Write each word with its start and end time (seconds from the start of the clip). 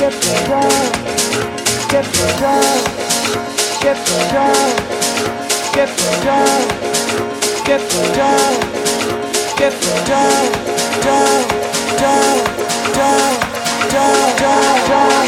Get 0.00 0.12
down, 0.48 0.92
get 1.90 2.06
down, 2.40 2.80
get 3.82 3.98
down, 4.32 4.72
get 5.74 5.90
down, 6.24 6.62
get 7.66 7.84
down, 8.16 8.60
get 9.58 9.74
down, 10.08 10.52
down, 11.04 11.44
down, 12.00 12.34
down, 12.94 13.40
down, 13.92 14.36
down, 14.38 14.88
down. 14.88 15.19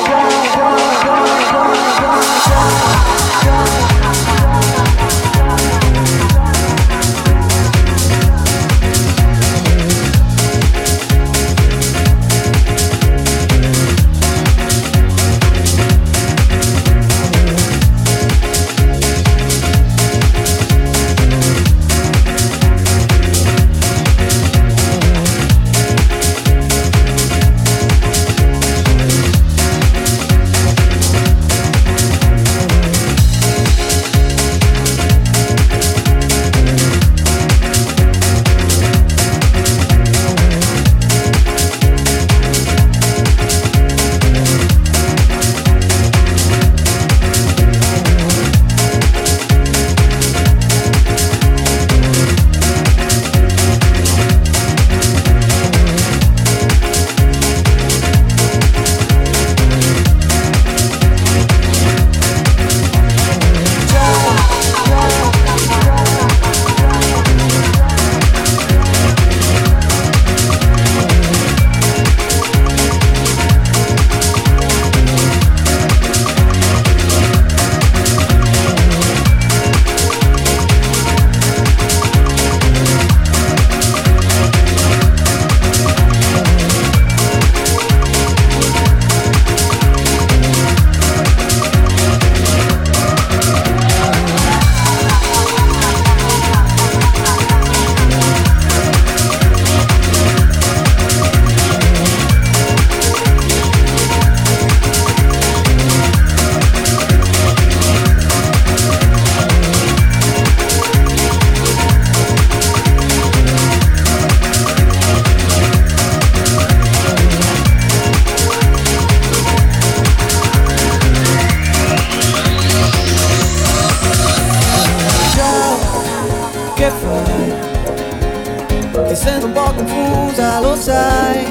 sai, 130.83 131.47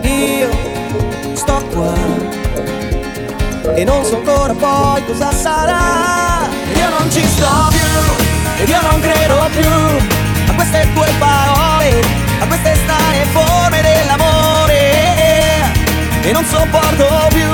io 0.00 0.48
sto 1.34 1.62
qua 1.70 1.92
e 3.74 3.84
non 3.84 4.02
so 4.02 4.16
ancora 4.16 4.54
poi 4.54 5.04
cosa 5.04 5.30
sarà. 5.30 6.48
Io 6.74 6.88
non 6.88 7.10
ci 7.10 7.22
sto 7.26 7.68
più, 7.68 8.62
ed 8.62 8.68
io 8.70 8.80
non 8.80 9.00
credo 9.00 9.36
più 9.54 9.68
a 10.48 10.52
queste 10.54 10.88
tue 10.94 11.12
parole, 11.18 12.00
a 12.40 12.46
queste 12.46 12.74
strane 12.74 13.24
forme 13.32 13.82
dell'amore. 13.82 14.80
E 16.22 16.32
non 16.32 16.44
sopporto 16.46 17.06
più 17.34 17.52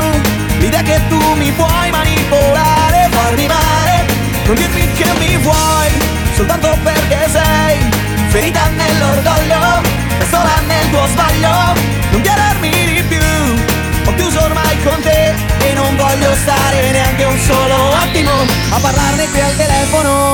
l'idea 0.61 0.83
che 0.83 1.01
tu 1.09 1.21
mi 1.35 1.51
puoi 1.51 1.91
manipolare, 1.91 3.09
farmi 3.11 3.49
male, 3.49 4.07
non 4.47 4.55
dirmi 4.55 4.93
che 4.93 5.09
mi 5.19 5.37
vuoi, 5.39 5.89
soltanto 6.37 6.79
perché 6.85 7.29
sei 7.29 7.79
ferita 8.29 8.69
nell'orgoglio 8.69 9.40
sola 10.31 10.63
nel 10.67 10.91
tuo 10.91 11.07
sbaglio. 11.07 11.53
Non 12.11 12.21
chiedermi 12.23 12.71
di 12.71 13.03
più 13.03 13.19
Ho 14.07 14.15
chiuso 14.15 14.43
ormai 14.43 14.83
con 14.83 15.01
te 15.01 15.35
E 15.61 15.73
non 15.75 15.95
voglio 15.97 16.35
stare 16.35 16.91
neanche 16.91 17.25
un 17.25 17.39
solo 17.39 17.93
attimo 17.93 18.33
A 18.71 18.79
parlarne 18.81 19.29
qui 19.31 19.41
al 19.41 19.57
telefono. 19.57 20.30